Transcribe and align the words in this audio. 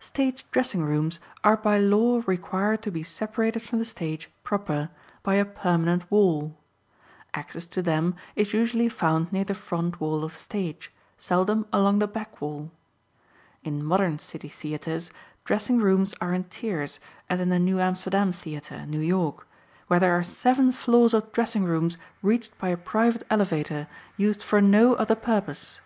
Stage 0.00 0.44
dressing 0.50 0.84
rooms 0.84 1.18
are 1.42 1.56
by 1.56 1.78
law 1.78 2.20
required 2.26 2.82
to 2.82 2.90
be 2.90 3.02
separated 3.02 3.62
from 3.62 3.78
the 3.78 3.86
stage 3.86 4.30
proper 4.42 4.90
by 5.22 5.36
a 5.36 5.46
permanent 5.46 6.10
wall. 6.10 6.58
Access 7.32 7.64
to 7.68 7.80
them 7.80 8.14
is 8.36 8.52
usually 8.52 8.90
found 8.90 9.32
near 9.32 9.44
the 9.44 9.54
front 9.54 9.98
wall 9.98 10.24
of 10.24 10.34
the 10.34 10.38
stage, 10.38 10.92
seldom 11.16 11.64
along 11.72 12.00
the 12.00 12.06
back 12.06 12.38
wall. 12.42 12.70
In 13.64 13.82
modern 13.82 14.18
city 14.18 14.50
theatres 14.50 15.10
dressing 15.46 15.78
rooms 15.78 16.14
are 16.20 16.34
in 16.34 16.44
tiers, 16.44 17.00
as 17.30 17.40
in 17.40 17.48
the 17.48 17.58
New 17.58 17.80
Amsterdam 17.80 18.30
Theatre, 18.30 18.84
New 18.84 19.00
York, 19.00 19.48
where 19.86 19.98
there 20.00 20.12
are 20.12 20.22
seven 20.22 20.70
floors 20.72 21.14
of 21.14 21.32
dressing 21.32 21.64
rooms 21.64 21.96
reached 22.20 22.58
by 22.58 22.68
a 22.68 22.76
private 22.76 23.24
elevator 23.30 23.88
used 24.18 24.42
for 24.42 24.60
no 24.60 24.92
other 24.96 25.14
purpose. 25.16 25.80